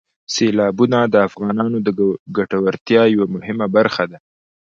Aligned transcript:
سیلابونه 0.33 0.97
د 1.13 1.15
افغانانو 1.27 1.77
د 1.87 1.89
ګټورتیا 2.37 3.03
یوه 3.15 3.27
مهمه 3.35 3.67
برخه 3.75 4.03
ده. 4.11 4.17